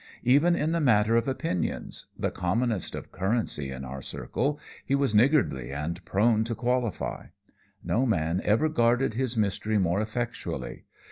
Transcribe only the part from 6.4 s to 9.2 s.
to qualify. No man ever guarded